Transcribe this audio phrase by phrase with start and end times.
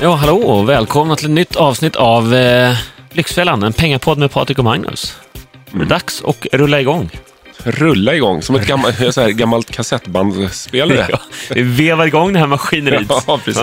[0.00, 2.76] Ja, hallå och välkomna till ett nytt avsnitt av eh,
[3.12, 5.16] Lyxfällan, en pengapodd med Patrik och Magnus.
[5.70, 7.10] Det är dags att rulla igång.
[7.64, 11.06] Rulla igång, som ett gammalt, så här, gammalt kassettbandspelare.
[11.10, 11.18] Ja,
[11.50, 13.08] vi vevar igång det här maskineriet.
[13.26, 13.62] Ja, precis.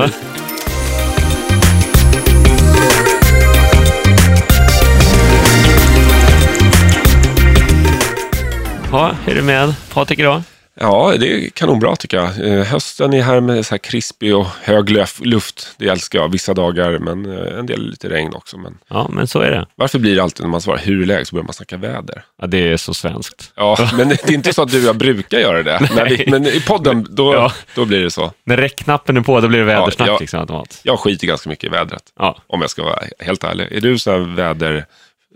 [8.92, 10.42] Ja, hur är det med Patrik idag?
[10.82, 12.48] Ja, det är kanonbra tycker jag.
[12.58, 14.90] Eh, hösten är här med så här krispig och hög
[15.22, 15.76] luft.
[15.78, 16.32] Det älskar jag.
[16.32, 18.58] Vissa dagar, men eh, en del lite regn också.
[18.58, 19.66] Men Ja, men så är det.
[19.76, 22.24] varför blir det alltid när man svarar hur är läget så börjar man snacka väder?
[22.42, 23.52] Ja, det är så svenskt.
[23.56, 25.90] Ja, men det är inte så att du och jag brukar göra det.
[26.10, 27.52] Vi, men i podden, då, Ja.
[27.76, 28.32] då blir det så.
[28.44, 30.20] När räckknappen är på, då blir det vädersnack Ja, ja.
[30.20, 30.80] liksom automat.
[30.84, 32.04] Jag skiter ganska mycket i vädret.
[32.20, 32.38] Ja.
[32.48, 33.68] Om jag ska vara helt ärlig.
[33.72, 34.86] Är du så här väder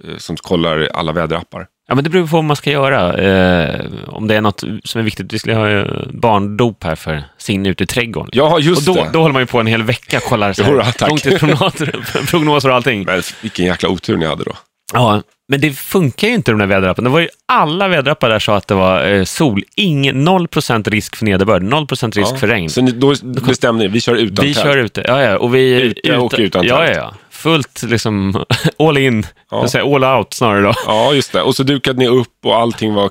[0.07, 1.67] eh, som kollar alla väderappar?
[1.87, 3.13] Ja, men det beror på vad man ska göra.
[3.17, 5.33] Eh, om det är något som är viktigt.
[5.33, 8.29] Vi skulle ha barndop här för Signe ute i trädgården.
[8.33, 9.09] Ja, just och då, det.
[9.13, 11.95] då håller man ju på en hel vecka och kollar så här, långtidsprognoser
[12.31, 13.03] prognoser och allting.
[13.03, 14.51] Men vilken jäkla otur ni hade då.
[14.93, 17.09] Ja, men det funkar ju inte de där väderapparna.
[17.09, 21.15] Det var ju alla väderappar där sa att det var eh, sol, ingen, 0% risk
[21.15, 22.37] för nederbörd, 0% risk Ja.
[22.37, 22.69] för regn.
[22.69, 23.15] Så ni, då
[23.47, 24.65] bestämde ni, vi kör utan vi tält.
[24.65, 25.37] kör ute, ja, ja.
[25.37, 26.97] Och vi, Ute och utan ja, ja, tält.
[26.97, 27.13] ja.
[27.35, 28.45] Fullt liksom,
[28.79, 29.67] all in, Ja.
[29.67, 30.73] säga, all out snarare då.
[30.85, 31.41] Ja, just det.
[31.41, 33.09] Och så dukade ni upp och allting var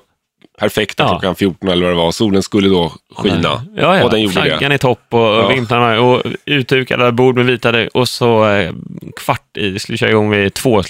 [0.59, 1.09] perfekt Ja.
[1.09, 2.13] klockan 14 eller vad det var.
[2.13, 3.65] Solen skulle då skina.
[3.77, 4.05] Ja, ja.
[4.05, 4.75] Och den gjorde Flaggan det.
[4.75, 5.49] i topp och Ja.
[5.49, 8.73] vimplarna och utdukade bord med vitade och så eh,
[9.17, 10.83] kvart i, vi skulle köra igång vid två,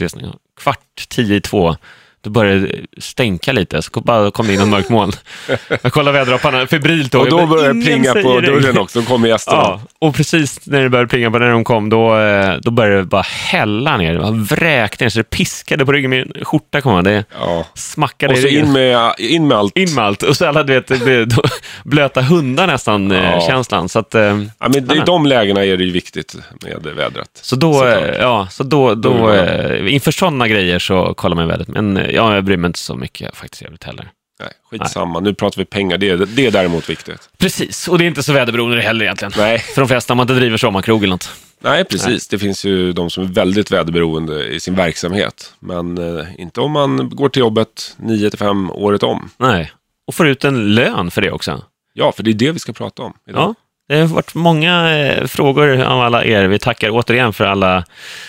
[0.60, 1.76] kvart tio i två.
[2.24, 5.12] Då började det stänka lite, så kom- bara kom det in en mörkt moln.
[5.82, 7.14] Jag kollade väderapparna febrilt.
[7.14, 9.00] Och då började det plinga på dörren också.
[9.00, 9.58] Då kommer gästerna.
[9.58, 12.96] Ja, och precis när det började plinga på när de kom, då, eh, då började
[12.96, 14.14] det bara hälla ner.
[14.14, 16.10] Det vräkte ner, så det piskade på ryggen.
[16.10, 17.66] Min skjorta kom det Ja.
[17.74, 19.78] smackade Och så in med, in med allt.
[19.78, 20.22] In med allt.
[20.22, 21.28] Och så alla, du vet, det
[21.84, 23.40] blöta hundar nästan, eh, Ja.
[23.46, 23.88] känslan.
[23.88, 27.28] Så att, eh, Ja, men det, I de lägena är det ju viktigt med vädret.
[27.42, 31.48] Så då, eh, ja, så då, Då då, det inför sådana grejer så kollar man
[31.48, 31.68] vädret.
[31.68, 34.10] Men ja, jag bryr mig inte så mycket faktiskt i övrigt heller.
[34.40, 35.20] Nej, skitsamma.
[35.20, 35.98] Nu pratar vi pengar.
[35.98, 37.28] Det är, det är däremot viktigt.
[37.38, 39.32] Precis, och det är inte så väderberoende heller egentligen.
[39.36, 41.30] Nej, För de flesta, om man inte driver sommarkrog eller något.
[41.60, 42.28] nej precis.
[42.28, 45.54] Det finns ju de som är väldigt väderberoende i sin verksamhet.
[45.60, 49.30] Men eh, inte om man går till jobbet 9 till 5 året om.
[49.36, 49.72] Nej,
[50.06, 51.62] och får ut en lön för det också.
[51.92, 53.42] Ja, för det är det vi ska prata om idag.
[53.42, 53.54] Ja,
[53.88, 56.44] det har varit många eh, frågor av alla er.
[56.44, 57.84] Vi tackar återigen för alla,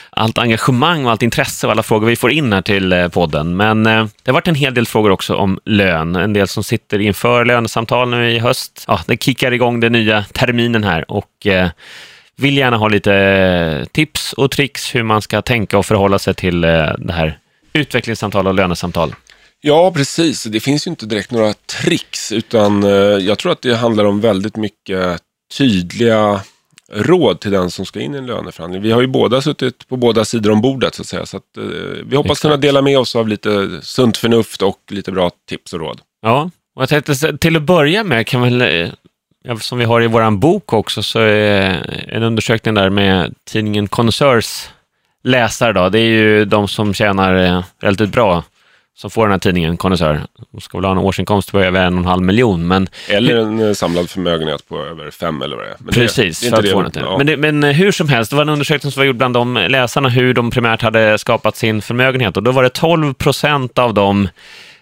[0.10, 3.58] allt engagemang och allt intresse och alla frågor vi får in här till eh, podden.
[3.58, 6.16] Men eh, det har varit en hel del frågor också om lön.
[6.16, 8.86] En del som sitter inför lönesamtal nu i höst.
[8.88, 11.48] Ja, det kickar igång den nya terminen här och
[12.36, 16.62] vill gärna ha lite tips och tricks hur man ska tänka och förhålla sig till
[16.62, 17.40] det här
[17.74, 19.16] utvecklingssamtal och lönesamtal.
[19.62, 20.44] Ja, precis.
[20.44, 22.84] Det finns ju inte direkt några tricks, utan
[23.22, 25.22] jag tror att det handlar om väldigt mycket
[25.58, 26.42] tydliga
[26.92, 28.82] råd till den som ska in i en löneförhandling.
[28.82, 31.26] Vi har ju båda suttit på båda sidor om bordet, så att säga.
[31.26, 31.64] Så att, eh,
[32.06, 32.42] vi hoppas Exakt.
[32.42, 36.02] kunna dela med oss av lite sunt förnuft och lite bra tips och råd.
[36.22, 40.08] Ja, och jag tänkte till att börja med kan väl, eh, som vi har i
[40.08, 44.70] vår bok också, så är en undersökning där med tidningen Connoisseurs
[45.24, 48.44] läsare då, det är ju de som tjänar eh, relativt bra
[48.98, 50.22] som får den här tidningen Connoisseur.
[50.52, 53.36] De ska väl ha en årsinkomst på över en och en halv miljon, men Eller
[53.36, 55.76] en eh, samlad förmögenhet på över fem eller vad det är.
[55.80, 57.06] Men Precis, det, det är för inte att få det.
[57.06, 57.18] Ja.
[57.18, 59.34] Men, det, men eh, hur som helst, det var en undersökning som var gjord bland
[59.34, 62.38] de läsarna hur de primärt hade skapat sin förmögenhet.
[62.38, 64.28] Och då var det 12 procent av dem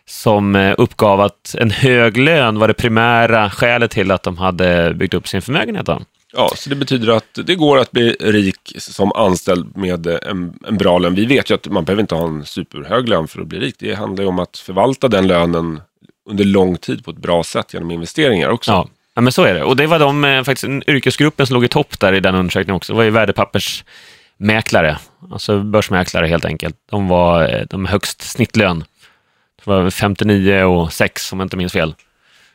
[0.06, 4.94] som eh, uppgav att en hög lön var det primära skälet till att de hade
[4.94, 5.86] byggt upp sin förmögenhet.
[5.86, 6.02] Då.
[6.36, 10.60] Ja, så det betyder att det går att bli rik som anställd med eh, en,
[10.68, 11.16] en bra lön.
[11.16, 13.76] Vi vet ju att man behöver inte ha en superhög lön för att bli rik.
[13.80, 15.82] Det handlar ju om att förvalta den lönen
[16.30, 18.72] under lång tid på ett bra sätt genom investeringar också.
[18.72, 18.88] Ja.
[19.14, 19.64] ja, men så är det.
[19.64, 22.76] Och det var de, eh, faktiskt yrkesgruppen som låg i topp där i den undersökningen
[22.76, 22.94] också.
[22.94, 24.98] Det var ju värdepappersmäklare,
[25.32, 26.76] alltså börsmäklare helt enkelt.
[26.90, 28.84] De var eh, de högst snittlön.
[29.64, 31.96] Det var 59 och 6 om jag inte minns fel.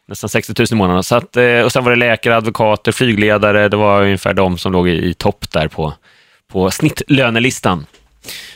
[0.09, 1.03] Nästan 60 000 i månaden.
[1.03, 3.69] Så att, eh, och sen var det läkare, advokater, flygledare.
[3.69, 5.95] Det var ungefär de som låg i, i topp där på,
[6.53, 7.87] på snittlönelistan.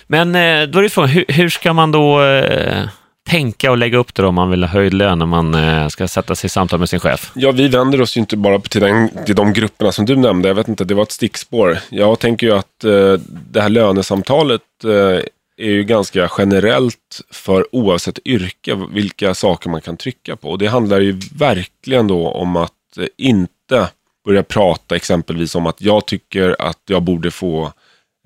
[0.07, 2.85] Men eh, då är det frågan, hur, hur ska man då eh,
[3.31, 5.89] tänka och lägga upp det då om man vill ha höjd lön när man eh,
[5.89, 7.31] ska sätta sig i samtal med sin chef?
[7.35, 10.49] Ja, vi vänder oss ju inte bara till, den, till de grupperna som du nämnde.
[10.49, 11.79] Jag vet inte, det var ett stickspår.
[11.91, 13.13] Jag tänker ju att eh,
[13.51, 15.25] det här lönesamtalet eh,
[15.57, 20.51] är ju ganska generellt för oavsett yrke, vilka saker man kan trycka på.
[20.51, 22.73] Och det handlar ju verkligen då om att
[23.17, 23.89] inte
[24.25, 27.73] börja prata exempelvis om att jag tycker att jag borde få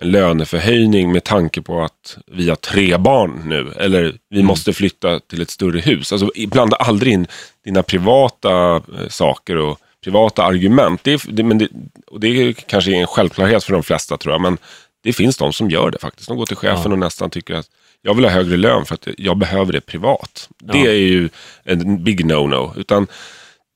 [0.02, 3.72] en löneförhöjning med tanke på att vi har tre barn nu.
[3.76, 6.12] Eller vi måste flytta till ett större hus.
[6.12, 7.26] Alltså blanda aldrig in
[7.64, 11.04] dina privata eh, saker och privata argument.
[11.04, 11.68] Det, är, det, men det,
[12.06, 14.58] och det är kanske en självklarhet för de flesta tror jag, men
[15.02, 16.28] det finns de som gör det faktiskt.
[16.28, 16.92] De går till chefen ja.
[16.92, 17.66] och nästan tycker att
[18.02, 20.48] jag vill ha högre lön för att jag behöver det privat.
[20.64, 20.72] Ja.
[20.72, 21.28] Det är ju
[21.64, 22.78] en big no-no.
[22.78, 23.06] Utan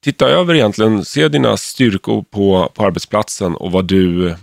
[0.05, 4.35] titta över egentligen, se dina styrkor på, på arbetsplatsen och vad du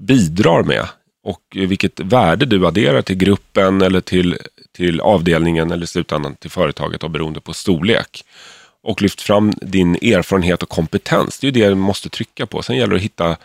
[0.00, 0.88] bidrar med.
[1.24, 4.38] Och vilket värde du adderar till gruppen eller till,
[4.76, 8.24] till avdelningen eller i slutändan till företaget beroende på storlek.
[8.82, 11.38] Och lyft fram din erfarenhet och kompetens.
[11.38, 12.62] Det är ju det du måste trycka på.
[12.62, 13.36] Sen gäller det att hitta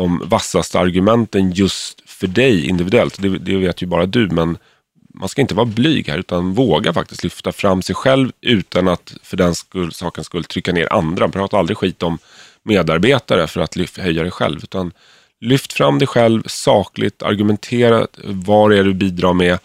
[0.00, 3.22] de vassaste argumenten just för dig individuellt.
[3.22, 4.58] Det, det vet ju bara du, men
[5.14, 9.14] man ska inte vara blyg här utan våga faktiskt lyfta fram sig själv utan att
[9.22, 11.28] för den skull, sakens skull trycka ner andra.
[11.28, 12.18] Prata aldrig skit om
[12.62, 14.60] medarbetare för att lyft, höja dig själv.
[14.62, 14.92] Utan
[15.40, 19.58] lyft fram dig själv sakligt, argumentera vad det är du bidrar med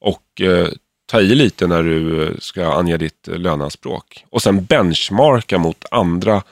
[0.00, 0.68] och eh,
[1.06, 4.24] ta i lite när du eh, ska ange ditt löneanspråk.
[4.30, 6.42] Och sen benchmarka mot andra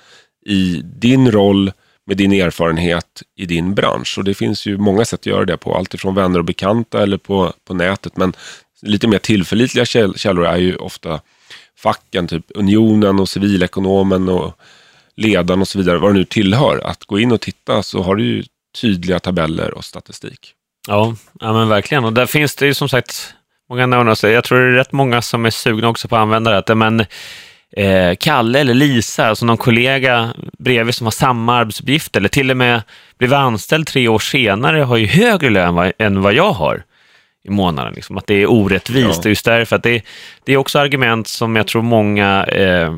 [0.46, 1.72] i din roll
[2.08, 4.18] med din erfarenhet i din bransch.
[4.18, 5.74] Och det finns ju många sätt att göra det på.
[5.74, 8.16] Alltifrån vänner och bekanta eller på, på nätet.
[8.16, 8.32] Men
[8.82, 9.84] lite mer tillförlitliga
[10.16, 11.20] källor är ju ofta
[11.78, 14.58] facken, typ Unionen och Civilekonomen och
[15.16, 16.80] Ledaren och så vidare, vad det nu tillhör.
[16.84, 18.44] Att gå in och titta så har du ju
[18.80, 20.54] tydliga tabeller och statistik.
[20.88, 22.04] Ja, ja men verkligen.
[22.04, 23.34] Och där finns det ju som sagt
[23.68, 24.14] många namn.
[24.22, 26.74] Jag tror det är rätt många som är sugna också på att använda det.
[26.74, 27.04] Men
[27.76, 32.56] eh, Kalle eller Lisa, alltså någon kollega bredvid som har samma arbetsuppgift eller till och
[32.56, 32.82] med
[33.18, 36.82] blev anställd tre år senare har ju högre lön än vad jag har
[37.44, 37.92] i månaden.
[37.94, 38.18] Liksom.
[38.18, 39.24] Att det är orättvist.
[39.24, 39.28] Ja.
[39.28, 40.02] just därför att det,
[40.44, 42.92] det är också argument som jag tror många eh,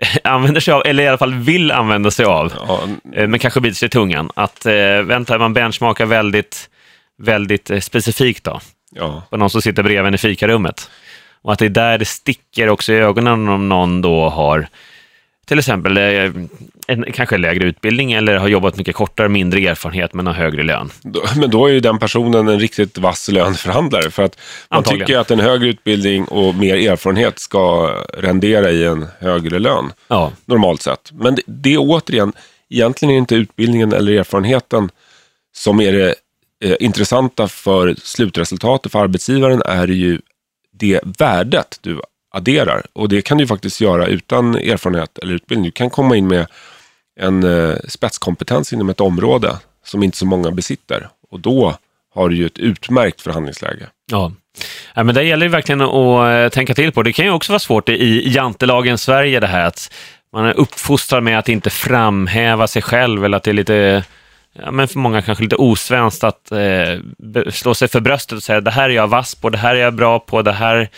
[0.24, 2.82] använder sig av, eller i alla fall vill använda sig av, ja.
[3.12, 4.30] Eh, men kanske biter sig i tungan.
[4.34, 6.70] Att eh, vänta, man benchmarkar väldigt,
[7.18, 8.60] väldigt eh, specifikt då,
[8.90, 9.22] ja.
[9.30, 10.90] på någon som sitter bredvid en i fikarummet.
[11.42, 14.68] Och att det är där det sticker också i ögonen om någon då har
[15.50, 16.32] till exempel eh,
[16.86, 20.90] en kanske lägre utbildning eller har jobbat mycket kortare, mindre erfarenhet men har högre lön.
[21.36, 24.38] Men då är ju den personen en riktigt vass lönförhandlare för att
[24.68, 25.06] man Antagligen.
[25.06, 29.92] tycker att en högre utbildning och mer erfarenhet ska rendera i en högre lön.
[30.08, 30.32] Ja.
[30.44, 31.12] Normalt sett.
[31.12, 32.32] Men det, det är återigen,
[32.68, 34.90] egentligen är inte utbildningen eller erfarenheten
[35.52, 36.14] som är det
[36.64, 40.20] eh, intressanta för slutresultatet för arbetsgivaren är ju
[40.80, 42.00] det värdet du
[42.30, 42.82] adderar.
[42.92, 45.64] Och det kan du faktiskt göra utan erfarenhet eller utbildning.
[45.64, 46.46] Du kan komma in med
[47.20, 51.08] en eh, spetskompetens inom ett område som inte så många besitter.
[51.30, 51.76] Och då
[52.14, 53.86] har du ju ett utmärkt förhandlingsläge.
[54.10, 54.32] Ja.
[54.94, 57.02] Ja, men det gäller ju verkligen att eh, tänka till på.
[57.02, 59.92] Det kan ju också vara svårt i jantelagen Sverige det här att
[60.32, 64.04] man är uppfostrad med att inte framhäva sig själv eller att det är lite,
[64.52, 68.60] ja, men för många kanske lite osvenskt att eh, slå sig för bröstet och säga
[68.60, 70.90] det här är jag vass på, det här är jag bra på, det här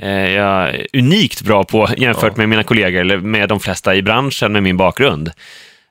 [0.00, 2.36] Eh, jag är unikt bra på jämfört ja.
[2.36, 5.30] med mina kollegor eller med de flesta i branschen med min bakgrund.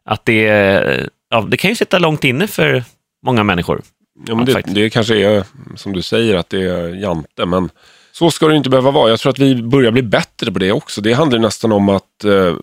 [0.06, 2.84] Att det, ja, det kan ju sitta långt inne för
[3.26, 3.82] många människor.
[4.28, 5.44] Ja, men det, det kanske är
[5.76, 7.70] som du säger att det är jante, men
[8.12, 9.10] så ska det inte behöva vara.
[9.10, 11.02] Jag tror att vi börjar bli bättre på det också.
[11.02, 12.56] Det handlar nästan om att eh,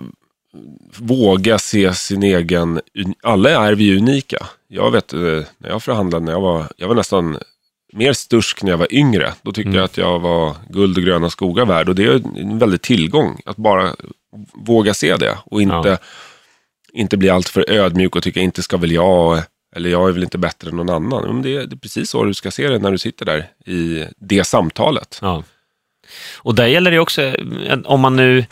[0.99, 2.81] våga se sin egen...
[3.23, 4.47] Alla är vi unika.
[4.69, 5.21] Jag vet eh,
[5.59, 7.39] när jag förhandlade, när jag var, jag var nästan
[7.93, 9.33] mer stursk när jag var yngre.
[9.43, 9.77] Då tyckte mm.
[9.77, 11.89] jag att jag var guld och gröna skogar värd.
[11.89, 13.97] Och det är en väldig tillgång att bara
[14.55, 15.39] våga se det.
[15.45, 15.99] Och inte, ja.
[16.93, 19.43] inte bli alltför ödmjuk och tycka inte ska väl jag,
[19.77, 21.25] eller jag är väl inte bättre än någon annan.
[21.25, 23.51] Men det, är, det är precis så du ska se det när du sitter där
[23.67, 25.19] i det samtalet.
[25.23, 25.43] Ja.
[26.37, 27.35] Och där gäller det också,
[27.85, 28.45] om man nu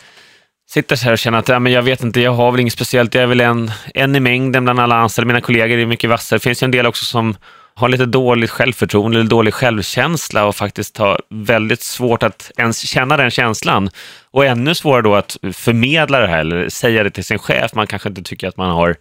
[0.69, 2.73] sitter så här och känner att ja, men jag vet inte, jag har väl inget
[2.73, 6.09] speciellt, jag är väl en, en i mängden bland alla anställda, mina kollegor är mycket
[6.09, 6.37] vassare.
[6.37, 7.35] Det finns ju en del också som
[7.77, 13.17] har lite dåligt självförtroende eller dålig självkänsla och faktiskt har väldigt svårt att ens känna
[13.17, 13.89] den känslan.
[14.31, 17.73] Och ännu svårare då att förmedla det här eller säga det till sin chef.
[17.73, 18.95] Man kanske inte tycker att man har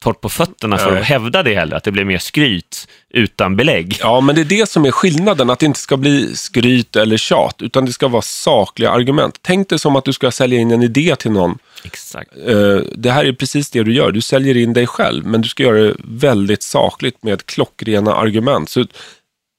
[0.00, 3.96] torrt på fötterna för att hävda det heller, att det blir mer skryt utan belägg.
[4.00, 7.16] Ja, men det är det som är skillnaden, att det inte ska bli skryt eller
[7.16, 9.38] tjat, utan det ska vara sakliga argument.
[9.42, 11.58] Tänk dig som att du ska sälja in en idé till någon.
[11.84, 12.30] Exakt.
[12.46, 15.48] Eh, det här är precis det du gör, du säljer in dig själv, men du
[15.48, 18.70] ska göra det väldigt sakligt med klockrena argument.
[18.70, 18.86] Så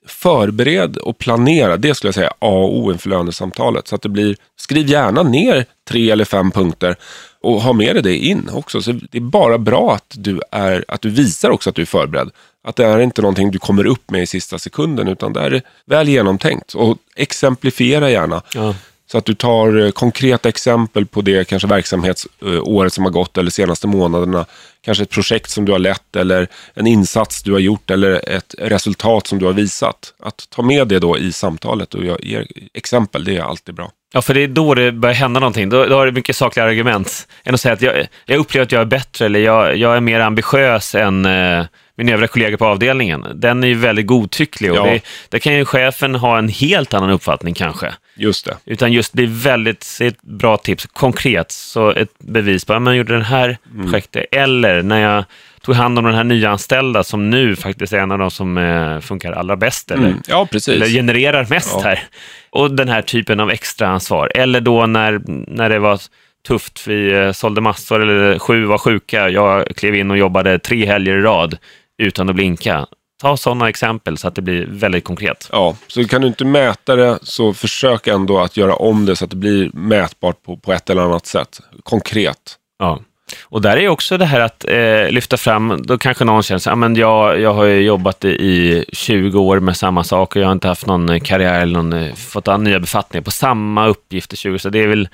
[0.08, 3.88] förbered och planera, det skulle jag säga A och O inför lönesamtalet.
[3.88, 6.96] Så att det blir, skriv gärna ner tre eller fem punkter
[7.42, 8.82] och ha med dig det in också.
[8.82, 11.86] Så det är bara bra att du, är, att du visar också att du är
[11.86, 12.30] förberedd.
[12.64, 15.62] Att det är inte någonting du kommer upp med i sista sekunden, utan det är
[15.86, 16.74] väl genomtänkt.
[16.74, 18.42] Och exemplifiera gärna.
[18.54, 18.76] Ja.
[19.12, 23.52] Så att du tar eh, konkreta exempel på det kanske verksamhetsåret som har gått eller
[23.52, 24.46] senaste månaderna.
[24.86, 28.56] kanske ett projekt som du har lett eller en insats du har gjort eller ett
[28.58, 30.14] resultat som du har visat.
[30.24, 33.92] Att ta med det då i samtalet och ge exempel, det är alltid bra.
[34.14, 35.70] Ja, för det är då det börjar hända någonting.
[35.70, 38.72] Då, då har du mycket sakliga argument än att säga att jag, jag upplever att
[38.72, 41.66] jag är bättre eller jag, jag är mer ambitiös än eh,
[42.04, 43.26] min övriga kollegor på avdelningen.
[43.36, 44.84] Den är ju väldigt godtycklig och ja.
[44.84, 47.94] det, där kan ju chefen ha en helt annan uppfattning kanske.
[48.16, 48.58] Just det.
[48.66, 53.18] Utan just bli väldigt, ett bra tips, konkret, så ett bevis på att man gjorde
[53.18, 53.84] det här mm.
[53.84, 54.26] projektet.
[54.32, 55.24] Eller när jag
[55.62, 59.00] tog hand om den här nyanställda som nu faktiskt är en av de som eh,
[59.00, 60.22] funkar allra bäst eller, mm.
[60.28, 61.82] ja, eller genererar mest ja.
[61.84, 62.04] här.
[62.50, 64.32] Och den här typen av extra ansvar.
[64.36, 66.00] Eller då när, när det var
[66.48, 70.86] tufft, vi eh, sålde massor eller sju var sjuka, jag klev in och jobbade tre
[70.86, 71.58] helger i rad
[72.02, 72.86] utan att blinka.
[73.22, 75.50] Ta sådana exempel så att det blir väldigt konkret.
[75.52, 79.26] Ja, så kan du inte mäta det så försök ändå att göra om det så
[79.26, 81.60] att det blir mätbart på, på ett eller annat sätt.
[81.84, 82.58] Konkret.
[82.80, 83.00] Ja.
[83.44, 86.98] Och där är också det här att eh, lyfta fram, då kanske någon känner att
[86.98, 90.68] ah, jag, jag har jobbat i 20 år med samma sak och jag har inte
[90.68, 94.80] haft någon karriär eller någon, eh, fått nya befattningar på samma uppgifter 20 så det
[94.80, 95.10] är väl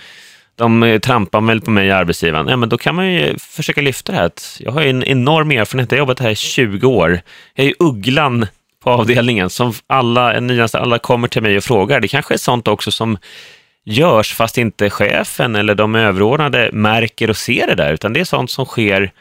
[0.58, 2.48] de eh, trampar väl på mig, arbetsgivaren.
[2.48, 4.32] Ja, men då kan man ju försöka lyfta det här.
[4.60, 7.22] Jag har en enorm erfarenhet, jag har jobbat här i 20 år.
[7.56, 8.46] Jag är ju ugglan
[8.84, 12.00] på avdelningen som alla, nyanställda, alla kommer till mig och frågar.
[12.00, 13.18] Det kanske är sånt också som
[13.86, 18.26] görs fast inte chefen eller de överordnade märker och ser det där, utan det är
[18.26, 19.12] sånt som sker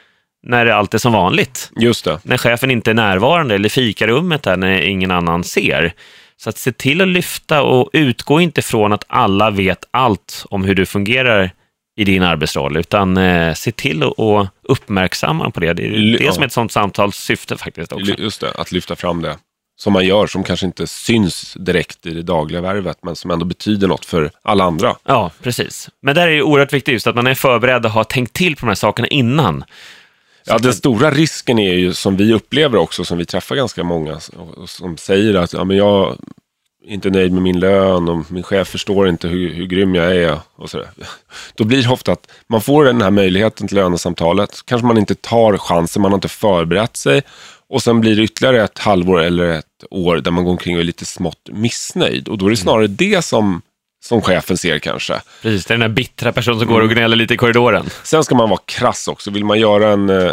[0.43, 1.71] när allt är som vanligt.
[1.76, 2.19] Just det.
[2.23, 5.95] När chefen inte är närvarande eller fikarummet där när ingen annan ser.
[6.37, 10.64] Så att se till att lyfta och utgå inte från att alla vet allt om
[10.64, 11.50] hur du fungerar
[11.99, 15.73] i din arbetsroll, utan eh, se till att uppmärksamma på det.
[15.73, 18.12] Det är det som är ett sånt samtals syfte faktiskt också.
[18.19, 19.37] Just det, att lyfta fram det
[19.78, 23.45] som man gör som kanske inte syns direkt i det dagliga värvet men som ändå
[23.45, 24.97] betyder något för alla andra.
[25.05, 25.88] Ja, precis.
[26.02, 28.57] Men där är det oerhört viktigt just att man är förberedd och har tänkt till
[28.57, 29.64] på de här sakerna innan.
[30.47, 34.21] Ja, den stora risken är ju som vi upplever också, som vi träffar ganska många,
[34.67, 36.17] som säger att ja, men jag
[36.87, 40.17] är inte nöjd med min lön och min chef förstår inte hur, hur grym jag
[40.17, 40.38] är.
[40.57, 40.85] Och så
[41.55, 44.61] Då blir det ofta att man får den här möjligheten till lönesamtalet.
[44.65, 47.23] Kanske man inte tar chansen, man har inte förberett sig.
[47.69, 50.81] Och sen blir det ytterligare ett halvår eller ett år där man går omkring och
[50.81, 52.29] är lite smått missnöjd.
[52.29, 53.62] Och då är det snarare det som
[54.07, 55.21] som chefen ser kanske.
[55.43, 57.91] Precis, det är den där bittra personen som går och gnäller lite i korridoren.
[58.03, 59.31] Sen ska man vara krass också.
[59.31, 60.33] Vill man göra en, eh,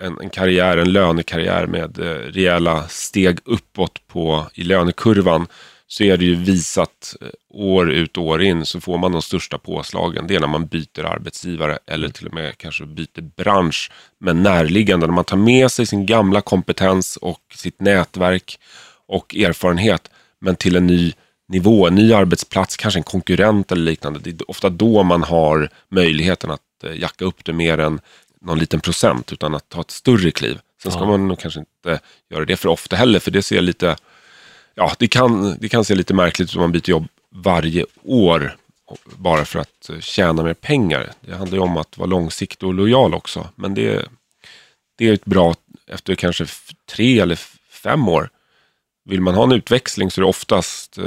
[0.00, 5.46] en, en karriär, en lönekarriär med eh, rejäla steg uppåt på, i lönekurvan
[5.90, 9.22] så är det ju visat eh, år ut och år in så får man de
[9.22, 10.26] största påslagen.
[10.26, 15.06] Det är när man byter arbetsgivare eller till och med kanske byter bransch med närliggande.
[15.06, 18.58] När man tar med sig sin gamla kompetens och sitt nätverk
[19.06, 20.10] och erfarenhet
[20.40, 21.12] men till en ny
[21.48, 24.20] nivå, en ny arbetsplats, kanske en konkurrent eller liknande.
[24.22, 28.00] Det är ofta då man har möjligheten att eh, jacka upp det mer än
[28.40, 30.58] någon liten procent utan att ta ett större kliv.
[30.82, 31.06] Sen ska ja.
[31.06, 32.00] man nog kanske inte
[32.30, 33.96] göra det för ofta heller för det ser lite,
[34.74, 38.56] ja det kan, det kan se lite märkligt ut om man byter jobb varje år
[39.04, 41.12] bara för att eh, tjäna mer pengar.
[41.20, 43.48] Det handlar ju om att vara långsiktig och lojal också.
[43.54, 44.08] Men det,
[44.96, 45.54] det är ett bra,
[45.86, 46.46] efter kanske
[46.86, 47.38] tre eller
[47.70, 48.30] fem år,
[49.08, 51.04] vill man ha en utväxling så är det oftast eh,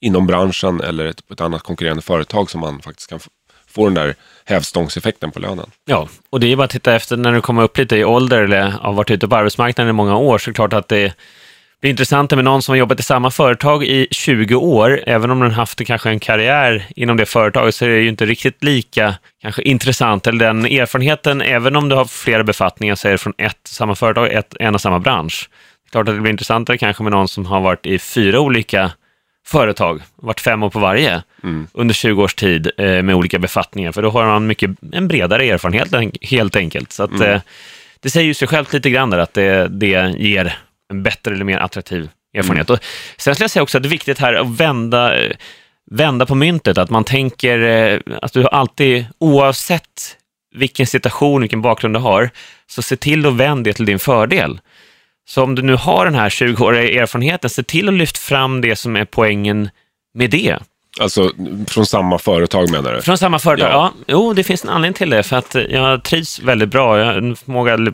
[0.00, 3.20] inom branschen eller ett, ett annat konkurrerande företag som man faktiskt kan
[3.66, 4.14] få den där
[4.44, 5.70] hävstångseffekten på lönen.
[5.84, 8.42] Ja, och det är bara att titta efter när du kommer upp lite i ålder
[8.42, 11.14] eller har varit ute på arbetsmarknaden i många år så är det klart att det
[11.80, 15.40] blir intressant med någon som har jobbat i samma företag i 20 år, även om
[15.40, 19.14] den haft kanske en karriär inom det företaget, så är det ju inte riktigt lika
[19.42, 23.34] kanske intressant, eller den erfarenheten, även om du har flera befattningar, så är det från
[23.38, 25.48] ett samma företag, ett, en och samma bransch.
[25.90, 28.90] Klart att det blir intressantare kanske med någon som har varit i fyra olika
[29.46, 31.66] företag, varit fem år på varje, mm.
[31.72, 35.44] under 20 års tid eh, med olika befattningar, för då har man mycket, en bredare
[35.44, 36.92] erfarenhet helt enkelt.
[36.92, 37.32] Så att, mm.
[37.32, 37.40] eh,
[38.00, 40.58] det säger ju sig självt lite grann där, att det, det ger
[40.90, 42.68] en bättre eller mer attraktiv erfarenhet.
[42.68, 42.74] Mm.
[42.74, 42.84] Och
[43.16, 45.14] sen skulle jag säga också att det är viktigt här att vända,
[45.90, 50.16] vända på myntet, att man tänker eh, att du alltid, oavsett
[50.54, 52.30] vilken situation, vilken bakgrund du har,
[52.66, 54.60] så se till att vända det till din fördel.
[55.28, 58.76] Så om du nu har den här 20-åriga erfarenheten, se till att lyfta fram det
[58.76, 59.70] som är poängen
[60.14, 60.58] med det.
[61.00, 61.32] Alltså
[61.68, 63.02] från samma företag menar du?
[63.02, 63.92] Från samma företag, ja.
[63.96, 64.04] ja.
[64.06, 66.98] Jo, det finns en anledning till det, för att jag trivs väldigt bra.
[66.98, 67.92] Jag har en förmåga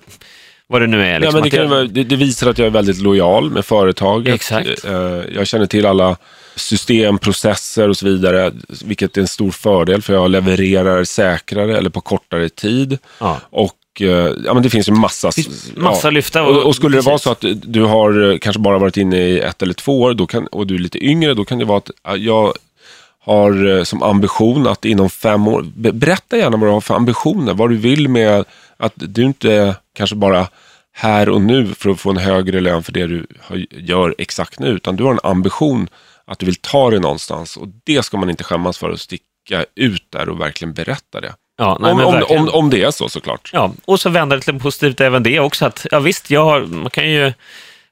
[0.66, 1.20] vad det nu är.
[1.20, 1.68] Liksom, ja, men det, jag...
[1.68, 4.34] vara, det, det, visar att jag är väldigt lojal med företaget.
[4.34, 4.84] Exakt.
[4.84, 4.92] Eh,
[5.34, 6.16] jag känner till alla
[6.56, 8.52] system, processer och så vidare,
[8.84, 12.98] vilket är en stor fördel för jag levererar säkrare eller på kortare tid.
[13.18, 13.40] Ja.
[13.50, 15.30] Och eh, ja, men det finns ju massa...
[15.76, 16.10] massa ja.
[16.10, 16.42] lyfta.
[16.42, 19.40] Och, och, skulle det vara så att du har eh, kanske bara varit inne i
[19.40, 21.78] ett eller två år då kan, och du är lite yngre, då kan det vara
[21.78, 22.52] att jag
[23.24, 27.70] har som ambition att inom fem år, berätta gärna vad du har för ambitioner, vad
[27.70, 28.44] du vill med
[28.76, 30.48] Att du inte kanske bara
[30.92, 33.26] här och nu för att få en högre lön för det du
[33.70, 35.88] gör exakt nu, utan du har en ambition
[36.24, 39.64] att du vill ta det någonstans och det ska man inte skämmas för att sticka
[39.74, 41.34] ut där och verkligen berätta det.
[41.62, 43.50] Ja, nej, om, om, om, om, det är så såklart.
[43.52, 45.66] Ja, och så vända det till positivt även det också.
[45.66, 47.32] Att, ja visst, jag har, man kan ju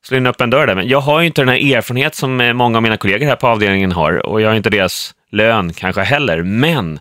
[0.03, 2.41] slå in upp en dörr där, men jag har ju inte den här erfarenhet som
[2.41, 5.73] eh, många av mina kollegor här på avdelningen har och jag har inte deras lön
[5.73, 6.43] kanske heller.
[6.43, 7.01] Men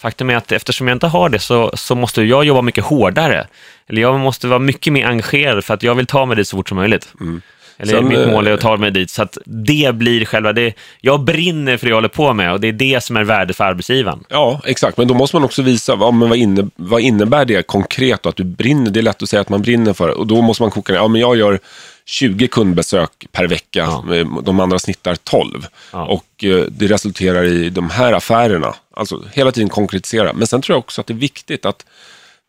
[0.00, 3.46] faktum är att eftersom jag inte har det så, så måste jag jobba mycket hårdare.
[3.88, 6.56] Eller jag måste vara mycket mer engagerad för att jag vill ta mig dit så
[6.56, 7.12] fort som möjligt.
[7.20, 7.42] Mm.
[7.80, 10.74] Eller Sen, mitt mål är att ta mig dit, så att det blir själva det.
[11.00, 13.56] Jag brinner för det jag håller på med och det är det som är värdet
[13.56, 14.24] för arbetsgivaren.
[14.28, 14.96] Ja, exakt.
[14.98, 18.36] Men då måste man också visa, ja, men vad, inne, vad innebär det konkret att
[18.36, 18.90] du brinner?
[18.90, 20.92] Det är lätt att säga att man brinner för det och då måste man koka
[20.92, 21.58] ner, ja men jag gör
[22.04, 24.04] 20 kundbesök per vecka, ja.
[24.42, 25.66] de andra snittar 12.
[25.92, 26.04] Ja.
[26.04, 28.74] Och eh, det resulterar i de här affärerna.
[28.94, 30.32] Alltså hela tiden konkretisera.
[30.32, 31.84] Men sen tror jag också att det är viktigt att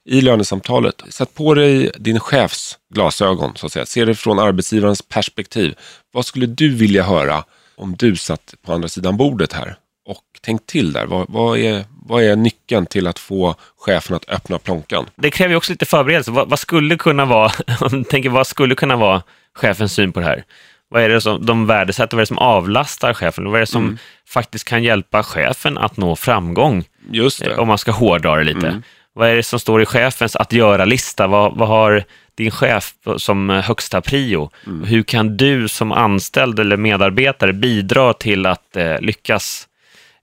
[0.05, 3.86] i lönesamtalet, sätt på dig din chefs glasögon, så att säga.
[3.86, 5.75] Se det från arbetsgivarens perspektiv.
[6.12, 7.43] Vad skulle du vilja höra
[7.75, 9.75] om du satt på andra sidan bordet här?
[10.05, 11.05] Och tänk till där.
[11.05, 15.05] Vad, vad, är, vad är nyckeln till att få chefen att öppna plånkan?
[15.15, 16.31] Det kräver ju också lite förberedelse.
[16.31, 17.50] Vad, vad skulle kunna vara,
[18.10, 19.24] tänker, vad skulle kunna vara
[19.55, 20.43] chefens syn på det här?
[20.89, 22.17] Vad är det som de värdesätter?
[22.17, 23.46] Vad är det som avlastar chefen?
[23.46, 23.98] Vad är det som mm.
[24.27, 26.84] faktiskt kan hjälpa chefen att nå framgång?
[27.12, 27.55] Just det.
[27.55, 28.67] Om man ska hårdra det lite.
[28.67, 28.84] Mm.
[29.13, 31.27] Vad är det som står i chefens att göra-lista?
[31.27, 32.03] Vad, vad, har
[32.36, 34.50] din chef som högsta prio?
[34.68, 34.84] Mm.
[34.84, 39.68] Hur kan du som anställd eller medarbetare bidra till att eh, lyckas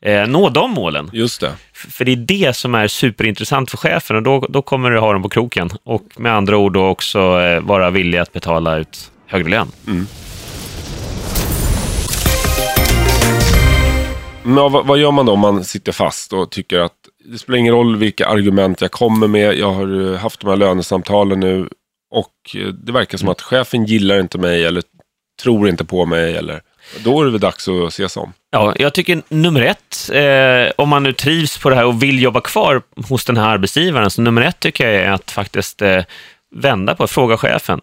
[0.02, 1.10] eh, nå de målen?
[1.12, 1.52] Just det.
[1.72, 5.12] För det är det som är superintressant för chefen och då, då kommer du ha
[5.12, 5.70] dem på kroken.
[5.84, 9.68] Och med andra ord då också eh, vara villig att betala ut högre lön.
[9.86, 10.06] Mm.
[14.42, 16.92] Men vad, vad, gör man då om man sitter fast och tycker att
[17.32, 19.58] det spelar ingen roll vilka argument jag kommer med.
[19.58, 21.68] Jag har eh, haft de här lönesamtalen nu
[22.10, 23.32] och eh, det verkar som mm.
[23.32, 24.82] att chefen gillar inte mig eller
[25.42, 26.36] tror inte på mig.
[26.36, 26.60] Eller,
[27.04, 28.32] då är det väl dags att se sig om.
[28.50, 32.22] Ja, jag tycker nummer ett, eh, om man nu trivs på det här och vill
[32.22, 36.04] jobba kvar hos den här arbetsgivaren, så nummer ett tycker jag är att faktiskt eh,
[36.54, 37.80] vända på fråga chefen.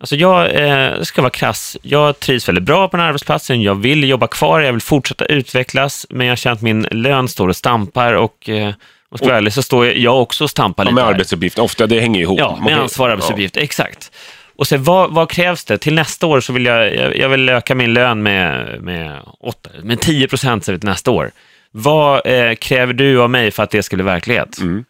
[0.00, 1.76] Alltså jag eh, ska vara krass.
[1.82, 3.62] Jag trivs väldigt bra på den här arbetsplatsen.
[3.62, 7.48] Jag vill jobba kvar, jag vill fortsätta utvecklas, men jag känner att min lön står
[7.48, 8.74] och stampar och eh,
[9.10, 10.94] om ska ärlig så står jag också och stampar ja, lite.
[10.94, 12.38] Med arbetsuppgifter, ofta det hänger ihop.
[12.38, 13.64] Ja, med ansvar och arbetsuppgifter, ja.
[13.64, 14.12] exakt.
[14.56, 15.78] Och sen vad, vad, krävs det?
[15.78, 19.70] Till nästa år så vill jag, jag, jag vill öka min lön med, med, 8,
[19.82, 21.30] med 10 procent till nästa år.
[21.70, 24.58] Vad eh, kräver du av mig för att det skulle bli verklighet?
[24.60, 24.84] Mm.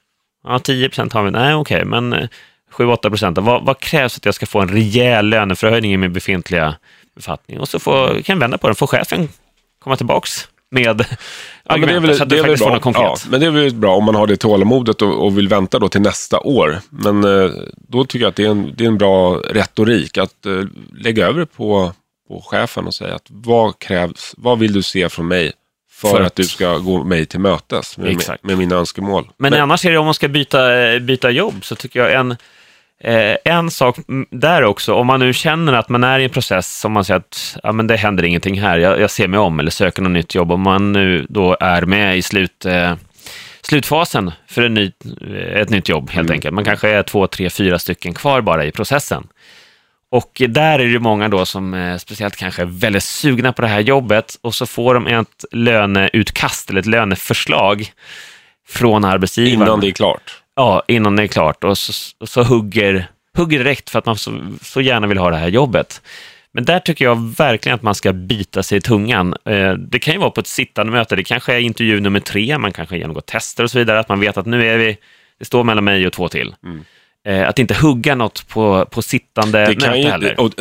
[0.44, 2.28] Ja, 10 procent har vi, nej okej, okay, men eh,
[2.72, 3.38] 7-8 procent.
[3.38, 6.74] Vad, vad, krävs att jag ska få en rejäl löneförhöjning i min befintliga
[7.16, 7.60] befattning?
[7.60, 8.76] Och så får, kan jag vända på den.
[8.76, 9.28] Får chefen
[9.78, 11.04] komma tillbaks med
[11.64, 13.02] ja, men det är väl, så att du faktiskt får något konkret.
[13.04, 15.78] Ja, men det är väl bra om man har det tålamodet och, och vill vänta
[15.78, 16.80] då till nästa år.
[16.90, 17.50] Men eh,
[17.88, 20.62] då tycker jag att det är en, det är en bra retorik att eh,
[20.98, 21.92] lägga över på,
[22.28, 25.52] på chefen och säga att vad krävs, vad vill du se från mig
[25.90, 29.30] för, för att, att, du ska gå mig till mötes med, med, med mina önskemål.
[29.36, 32.12] Men, men annars är det om man ska byta, eh, byta jobb så tycker jag
[32.12, 32.36] en
[33.00, 33.96] Eh, en sak
[34.30, 37.20] där också, om man nu känner att man är i en process som man säger
[37.20, 40.12] att ja, men det händer ingenting här, jag, jag ser mig om eller söker något
[40.12, 42.94] nytt jobb, om man nu då är med i slut, eh,
[43.62, 44.92] slutfasen för en ny,
[45.52, 46.34] ett nytt jobb helt mm.
[46.34, 46.54] enkelt.
[46.54, 49.26] Man kanske är två, tre, fyra stycken kvar bara i processen.
[50.10, 53.68] Och där är det många då som eh, speciellt kanske är väldigt sugna på det
[53.68, 57.92] här jobbet och så får de ett löneutkast eller ett löneförslag
[58.68, 59.68] från arbetsgivaren.
[59.68, 60.42] Innan det är klart.
[60.58, 64.16] Ja, innan det är klart och så, och så hugger, hugger direkt för att man
[64.16, 66.02] så, så, gärna vill ha det här jobbet.
[66.52, 69.34] Men där tycker jag verkligen att man ska bita sig i tungan.
[69.44, 72.58] Eh, det kan ju vara på ett sittande möte, det kanske är intervju nummer tre,
[72.58, 74.96] man kanske genomgår tester och så vidare, att man vet att nu är vi,
[75.38, 76.54] det står mellan mig och två till.
[76.64, 76.84] Mm.
[77.24, 80.40] Eh, att inte hugga något på, på sittande det möte ju, heller.
[80.40, 80.52] Och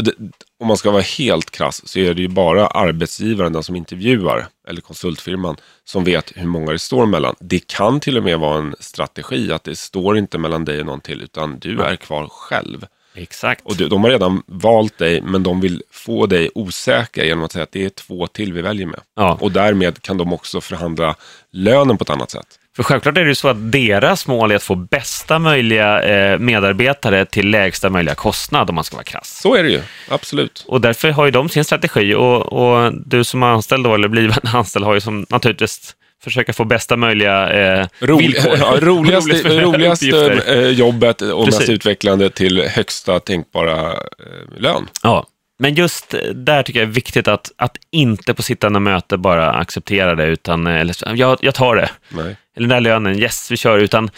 [0.59, 4.47] om man ska vara helt krass så är det ju bara arbetsgivaren, den som intervjuar,
[4.67, 7.35] eller konsultfirman, som vet hur många det står mellan.
[7.39, 10.85] Det kan till och med vara en strategi att det står inte mellan dig och
[10.85, 12.85] någon till, utan du är kvar själv.
[13.17, 13.65] Exakt.
[13.65, 17.63] Och de har redan valt dig, men de vill få dig osäker genom att säga
[17.63, 18.99] att det är två till vi väljer med.
[19.15, 19.37] Ja.
[19.41, 21.15] Och därmed kan de också förhandla
[21.51, 22.59] lönen på ett annat sätt.
[22.77, 26.39] För självklart är det ju så att deras mål är att få bästa möjliga eh,
[26.39, 29.39] medarbetare till lägsta möjliga kostnad om man ska vara krass.
[29.41, 30.65] Så är det ju, absolut.
[30.67, 34.49] Och därför har ju de sin strategi och, och du som anställd då, eller blivande
[34.53, 38.57] anställd, har ju som naturligtvis försöka få bästa möjliga eh, Rolig, villkor.
[38.59, 41.59] Ja, roligaste roligaste eh, jobbet och Precis.
[41.59, 44.87] mest utvecklande till högsta tänkbara eh, lön.
[45.03, 45.27] Ja,
[45.59, 50.15] men just där tycker jag är viktigt att, att inte på sittande möte bara acceptera
[50.15, 51.89] det, utan eller, jag, jag tar det.
[52.09, 52.37] Nej.
[52.55, 54.09] Eller den där lönen, yes, vi kör, utan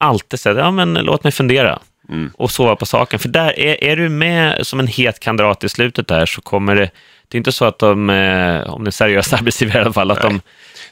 [0.00, 1.78] alltid säga, ja men låt mig fundera.
[2.10, 2.30] Mm.
[2.34, 3.18] och sova på saken.
[3.18, 6.74] För där, är, är du med som en het kandidat i slutet där så kommer
[6.76, 6.90] det,
[7.28, 10.10] det är inte så att de, eh, om det är seriösa arbetsgivare i alla fall,
[10.10, 10.32] att Nej.
[10.32, 10.40] de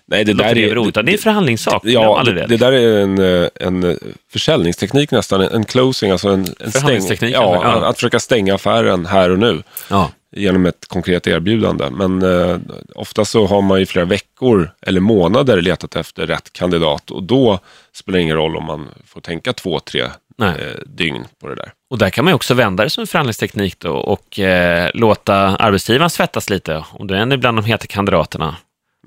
[0.08, 0.88] Nej, det där det är...
[0.88, 1.82] utan det är förhandlingssak.
[1.84, 3.98] Ja, det, det där är en, eh, en
[4.32, 7.86] försäljningsteknik nästan, en closing, alltså en, en stäng, ja, ja.
[7.88, 10.10] Att, försöka stänga affären här och nu Ja.
[10.36, 11.90] genom ett konkret erbjudande.
[11.90, 12.56] Men eh,
[12.94, 17.58] ofta så har man i flera veckor eller månader letat efter rätt kandidat och då
[17.94, 20.02] spelar det ingen roll om man får tänka två, tre
[20.42, 20.48] eh,
[20.86, 21.72] dygn på det där.
[21.90, 26.10] Och där kan man också vända det som en förhandlingsteknik då och eh, låta arbetsgivaren
[26.10, 28.56] svettas lite, om det är en bland de heta kandidaterna.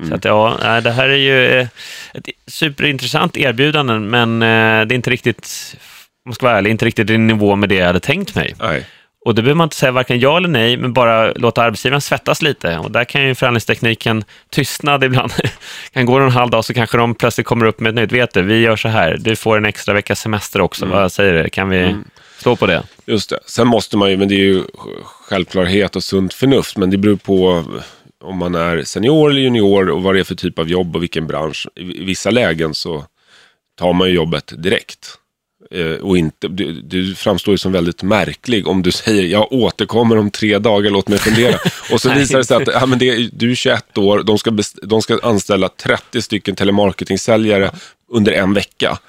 [0.07, 1.67] Så att ja, det här är ju eh,
[2.13, 5.75] ett superintressant erbjudande, men eh, det är inte riktigt,
[6.25, 8.55] om jag ska vara ärlig, inte riktigt i nivå med det jag hade tänkt mig.
[8.59, 8.85] Nej.
[9.25, 12.41] Och det behöver man inte säga varken ja eller nej, men bara låta arbetsgivaren svettas
[12.41, 12.77] lite.
[12.77, 15.31] Och där kan ju förhandlingstekniken tystnad ibland.
[15.93, 18.33] kan gå en halv dag så kanske de plötsligt kommer upp med ett nytt, vet
[18.33, 21.49] du, vi gör så här, du får en extra veckas semester också, vad säger du,
[21.49, 21.95] kan vi
[22.37, 22.83] slå på det?
[23.05, 23.39] Just det.
[23.45, 24.63] Sen måste man ju, men det är ju
[25.03, 27.65] självklarhet och sunt förnuft, men det beror på
[28.23, 31.03] om man är senior eller junior och vad det är för typ av jobb och
[31.03, 31.67] vilken bransch.
[31.75, 33.05] I vissa lägen så
[33.77, 35.17] tar man ju jobbet direkt.
[35.71, 40.17] Eh, och inte, du, du framstår ju som väldigt märklig om du säger jag återkommer
[40.17, 41.59] om tre dagar, låt mig fundera.
[41.91, 44.57] Och så visar det sig att ja, men det, du är 21 år, de ska,
[44.83, 47.71] de ska anställa 30 stycken telemarketingsäljare
[48.11, 48.99] under en vecka.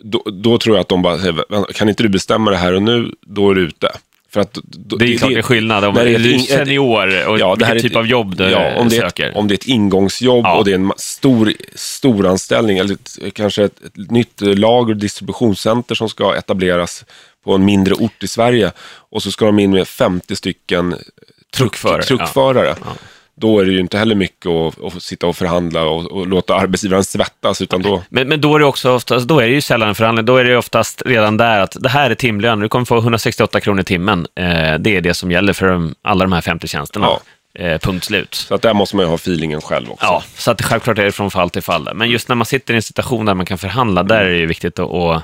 [0.00, 2.82] Då, då tror jag att de bara säger, kan inte du bestämma det här och
[2.82, 3.88] nu, då är du ute.
[4.30, 7.38] För att, då, Det är ju klart det är skillnad om det är senior och
[7.38, 9.28] Ja, det här vilken typ av jobb du ja, om det söker.
[9.28, 10.58] Ett, om det är ett ingångsjobb Ja.
[10.58, 15.00] och det är en stor, stor anställning eller ett, kanske ett, ett nytt lager och
[15.00, 17.04] distributionscenter som ska etableras
[17.44, 18.72] på en mindre ort i Sverige
[19.10, 20.94] och så ska de in med 50 stycken
[21.56, 22.76] Truckförare, truckförare.
[23.38, 26.54] Då är det ju inte heller mycket att, att sitta och förhandla och, och låta
[26.54, 28.02] arbetsgivaren svettas, utan då...
[28.08, 30.36] Men, men då är det också oftast, då är det ju sällan en förhandling, då
[30.36, 33.60] är det ju oftast redan där att det här är timlön, du kommer få 168
[33.60, 34.26] kronor i timmen.
[34.34, 34.44] Eh,
[34.78, 37.08] det är det som gäller för de, alla de här 50 tjänsterna.
[37.54, 38.34] Eh, punkt slut.
[38.34, 40.06] Så att där måste man ju ha feelingen själv också.
[40.06, 41.90] Ja, så att det självklart är det från fall till fall.
[41.94, 44.36] Men just när man sitter i en situation där man kan förhandla, där är det
[44.36, 45.22] ju viktigt att, att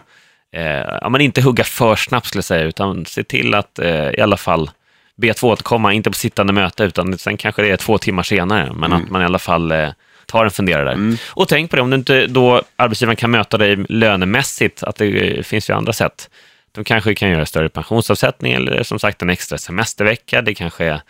[0.57, 0.63] eh,
[1.01, 4.21] ja, men inte hugga för snabbt skulle jag säga, utan se till att eh, i
[4.21, 4.71] alla fall
[5.17, 8.23] be att få återkomma, inte på sittande möte, utan sen kanske det är två timmar
[8.23, 9.89] senare, men att man i alla fall eh,
[10.27, 11.17] tar en funderare där.
[11.31, 15.37] Och tänk på det, om du inte då arbetsgivaren kan möta dig lönemässigt, att det
[15.37, 16.31] eh, finns ju andra sätt.
[16.73, 21.01] De kanske kan göra större pensionsavsättning eller som sagt en extra semestervecka, det kanske är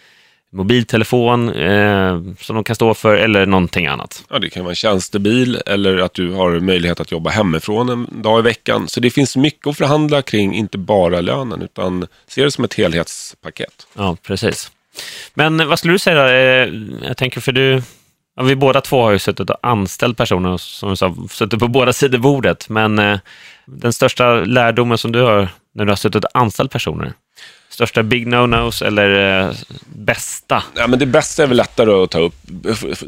[0.54, 4.24] mobiltelefon eh, som de kan stå för eller någonting annat.
[4.30, 8.22] Ja, det kan vara en tjänstebil eller att du har möjlighet att jobba hemifrån en
[8.22, 8.88] dag i veckan.
[8.88, 12.74] Så det finns mycket att förhandla kring, inte bara lönen, utan se det som ett
[12.74, 13.86] helhetspaket.
[13.94, 14.70] Ja, precis.
[15.34, 16.28] Men vad skulle du säga?
[16.64, 16.68] Eh,
[17.02, 17.82] Jag tänker för du,
[18.36, 21.68] ja, vi båda två har ju suttit och anställt personer, som du sa, suttit på
[21.68, 23.18] båda sidor bordet, men eh,
[23.66, 27.12] den största lärdomen som du har när du har suttit och anställt personer?
[27.74, 29.54] Största big no-nos eller eh,
[29.86, 30.62] bästa?
[30.74, 32.34] Ja, men det bästa är väl lättare att ta upp.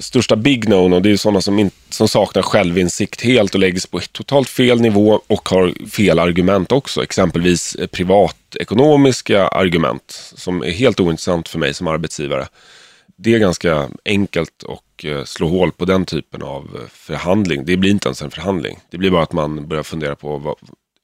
[0.01, 3.81] Största big no-no, det är ju sådana som, in, som saknar självinsikt helt och lägger
[3.81, 7.03] sig på totalt fel nivå och har fel argument också.
[7.03, 12.47] Exempelvis eh, privatekonomiska argument som är helt ointressant för mig som arbetsgivare.
[13.17, 17.65] Det är ganska enkelt att eh, slå hål på den typen av eh, förhandling.
[17.65, 18.79] Det blir inte ens en förhandling.
[18.91, 20.55] Det blir bara att man börjar fundera på vad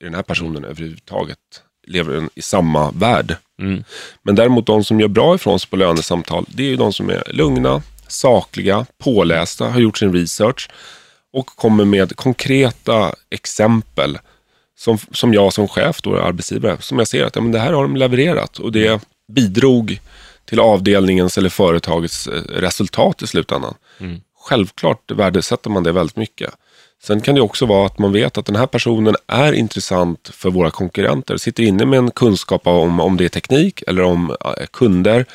[0.01, 1.39] är den här personen överhuvudtaget
[1.87, 3.37] lever i samma värld.
[3.61, 3.85] Mm.
[4.23, 7.11] Men däremot de som gör bra ifrån sig på lönesamtal, det är ju de som
[7.11, 10.71] är lugna, sakliga, pålästa, har gjort sin research
[11.33, 14.18] och kommer med konkreta exempel
[14.79, 17.73] som, som jag som chef, då, arbetsgivare, som jag ser att ja, men det här
[17.73, 20.01] har de levererat och det bidrog
[20.45, 23.75] till avdelningens eller företagets eh, resultat i slutändan.
[24.40, 26.55] Självklart värdesätter man det väldigt mycket.
[27.05, 30.51] Sen kan det också vara att man vet att den här personen är intressant för
[30.51, 31.37] våra konkurrenter.
[31.37, 35.27] Sitter inne med en kunskap om, om det är teknik eller om eh, kunder.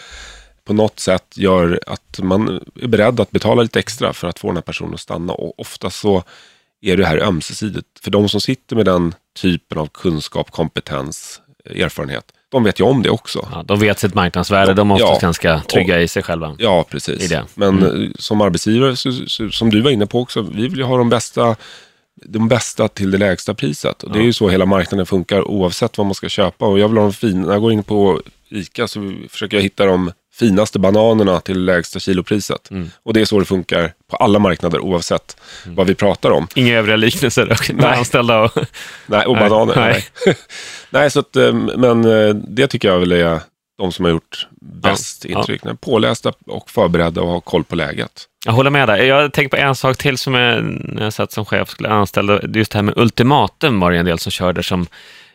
[0.66, 4.48] På något sätt gör att man är beredd att betala lite extra för att få
[4.48, 5.34] den här personen att stanna.
[5.34, 6.24] Och ofta så
[6.82, 8.00] är det här ömsesidigt.
[8.02, 12.32] För de som sitter med den typen av kunskap, kompetens, eh, erfarenhet.
[12.52, 13.48] De vet ju om det också.
[13.52, 15.28] Ja, de vet sitt marknadsvärde, de är oftast Ja.
[15.28, 16.56] ganska trygga i sig själva.
[16.60, 17.34] Ja, precis.
[17.56, 20.84] Men eh, som arbetsgivare, så, så, som du var inne på också, vi vill ju
[20.84, 21.56] ha de bästa,
[22.26, 24.04] de bästa till det lägsta priset.
[24.04, 26.66] Och det är ju så hela marknaden funkar oavsett vad man ska köpa.
[26.68, 29.62] Och jag vill ha de fina, när jag går in på ICA så försöker jag
[29.64, 32.70] hitta de finaste bananerna till lägsta kilopriset.
[33.04, 36.48] Och det är så det funkar på alla marknader oavsett vad vi pratar om.
[36.56, 37.98] Inga övriga liknelser dock, med Nej.
[37.98, 38.52] anställda och...
[39.06, 39.76] Nej, och Nej, bananer.
[39.76, 40.06] nej.
[40.26, 40.36] Nej,
[40.90, 43.40] nej så att, eh, men eh, det tycker jag väl är
[43.78, 45.40] de som har gjort bäst Ja, ja.
[45.40, 45.62] intryck.
[45.82, 48.12] Pålästa och förberedda och ha koll på läget.
[48.46, 49.06] Jag håller med dig.
[49.08, 52.40] Jag tänker på en sak till som jag, när jag satt som chef skulle anställa.
[52.54, 54.88] Just det här med ultimatum var det en del som körde som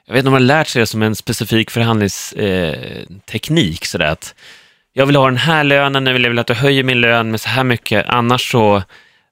[0.07, 4.35] jag vet inte om man har lärt sig det som en specifik förhandlingsteknik, sådär att
[4.93, 7.49] jag vill ha den här lönen, jag vill att du höjer min lön med så
[7.49, 8.83] här mycket, annars så,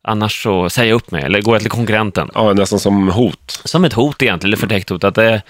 [0.05, 2.31] annars så säger jag upp mig, eller går jag till konkurrenten.
[2.35, 3.61] Ja, nästan som hot.
[3.65, 5.43] Som ett hot egentligen, eller förtäckt hot, att det är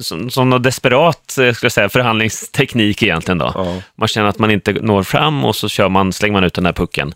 [0.00, 3.38] som, som något desperat eh, ska jag säga, förhandlingsteknik egentligen.
[3.38, 3.52] Då.
[3.54, 3.76] Ja.
[3.94, 6.66] Man känner att man inte når fram och så kör man, slänger man ut den
[6.66, 7.14] här pucken.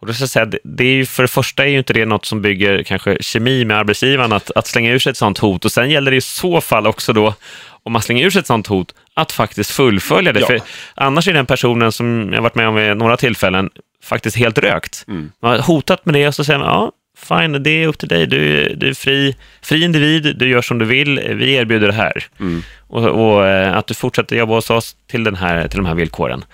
[0.00, 1.92] Och då ska jag säga, det- det är ju, för det första är ju inte
[1.92, 5.38] det något som bygger kanske kemi med arbetsgivaren, att, att slänga ur sig ett sånt
[5.38, 5.64] hot.
[5.64, 7.34] Och sen gäller det i så fall också då,
[7.82, 10.40] om man slänger ur sig ett sånt hot, att faktiskt fullfölja det.
[10.40, 10.46] Ja.
[10.46, 10.60] För
[10.94, 13.70] annars är den personen som jag varit med om vid några tillfällen
[14.04, 15.04] faktiskt helt rökt.
[15.08, 15.30] Mm.
[15.42, 18.08] Man har hotat med det och så säger man, ja, fine, det är upp till
[18.08, 18.26] dig.
[18.26, 22.24] Du, du är fri, fri individ, du gör som du vill, vi erbjuder det här.
[22.40, 22.62] Mm.
[22.88, 25.94] Och, och eh, att du fortsätter jobba hos oss till, den här, till de här
[25.94, 26.44] villkoren.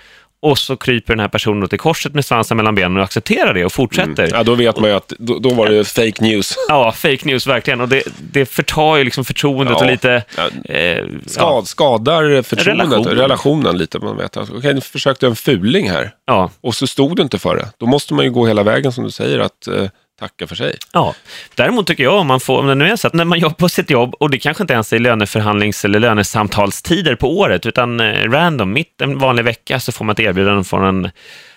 [0.45, 3.65] Och så kryper den här personen till korset med svansen mellan benen och accepterar det
[3.65, 4.29] och fortsätter.
[4.33, 6.55] Ja, då vet man ju att då, då var det fake news.
[6.69, 7.81] Ja, fake news verkligen.
[7.81, 8.03] Och det,
[8.33, 9.85] det förtar ju liksom förtroendet Ja.
[9.85, 10.23] och lite...
[10.37, 13.17] Ja, Eh, Skad, skadar förtroendet, Relationen.
[13.19, 13.79] relationen.
[13.79, 13.99] lite.
[13.99, 17.39] Man vet att, okej, nu försökte en fuling här ja, och så stod du inte
[17.39, 17.69] för det.
[17.79, 19.85] Då måste man ju gå hela vägen som du säger, att eh,
[20.18, 20.79] tacka för sig.
[20.92, 21.14] ja.
[21.55, 23.55] Däremot tycker jag, om, man får, om det nu är så att när man jobbar
[23.55, 28.00] på sitt jobb, och det kanske inte ens är löneförhandlings eller lönesamtalstider på året, utan
[28.00, 31.11] eh, random, mitt en vanlig vecka, så får man ett erbjudande från en,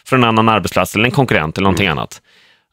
[0.06, 2.22] från en annan arbetsplats eller en konkurrent eller någonting annat.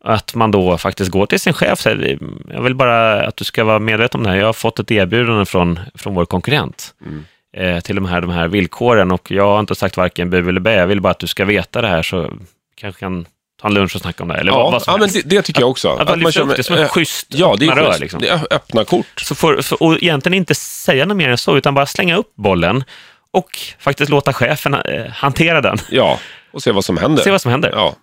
[0.04, 2.18] Att man då faktiskt går till sin chef och säger,
[2.48, 4.90] jag vill bara att du ska vara medveten om det här, jag har fått ett
[4.90, 6.94] erbjudande från, från vår konkurrent.
[7.56, 10.60] eh, till de här, de här villkoren och jag har inte sagt varken bu eller
[10.60, 12.32] bä, jag vill bara att du ska veta det här så
[12.74, 13.26] kanske kan
[13.68, 14.34] en lunch och snacka om det.
[14.34, 15.88] Eller Ja, vad ja men det, det tycker jag också.
[15.88, 18.00] Att man lyfter upp det som en eh, schysst Ja, det är öppna rör, schysst.
[18.00, 18.20] liksom.
[18.20, 19.20] Det är öppna kort.
[19.20, 22.32] Så får, för, och egentligen inte säga något mer än så, utan bara slänga upp
[22.34, 22.84] bollen
[23.30, 25.78] och faktiskt låta chefen eh, hantera den.
[25.90, 26.18] Ja,
[26.52, 27.22] och se vad som händer.
[27.22, 27.70] Se vad som händer.
[27.74, 27.94] Ja.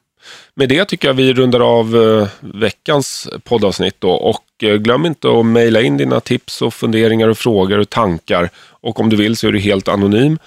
[0.55, 4.11] Med det tycker jag vi rundar av eh, veckans poddavsnitt då.
[4.11, 8.49] Och glöm inte att mejla in dina tips och funderingar och frågor och tankar.
[8.81, 10.39] Och om du vill så är du helt anonym.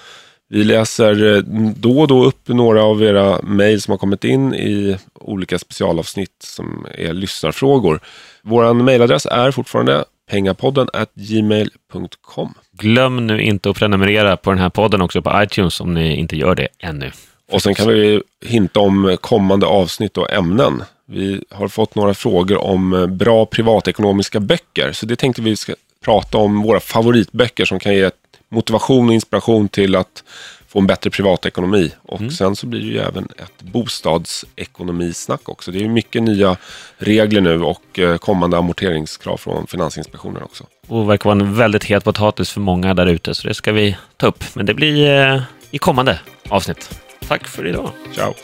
[0.48, 1.42] Vi läser eh,
[1.76, 6.37] då och då upp några av era mejl som har kommit in i olika specialavsnitt
[6.44, 8.00] som är lyssnarfrågor.
[8.42, 12.54] Vår mejladress är fortfarande pengapodden at gmail.com.
[12.72, 16.37] Glöm nu inte att prenumerera på den här podden också på iTunes om ni inte
[16.37, 17.11] gör det ännu.
[17.52, 20.83] Och sen kan vi hinta om kommande avsnitt och ämnen.
[21.07, 24.92] Vi har fått några frågor om eh, bra privatekonomiska böcker.
[24.92, 28.11] Så det tänkte vi ska prata om våra favoritböcker som kan ge
[28.48, 30.24] motivation och inspiration till att
[30.68, 31.92] få en bättre privatekonomi.
[32.02, 35.70] Och sen så blir det ju även ett bostadsekonomisnack också.
[35.70, 36.57] Det är ju mycket nya
[36.98, 40.64] regler nu och eh, kommande amorteringskrav från Finansinspektionen också.
[40.87, 43.96] Och verkar vara en väldigt het potatis för många där ute, så det ska vi
[44.16, 44.44] ta upp.
[44.54, 47.00] Men det blir eh, i kommande avsnitt.
[47.28, 47.90] Tack för idag.
[48.14, 48.35] Ciao!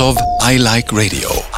[0.00, 1.51] Av I Like Radio.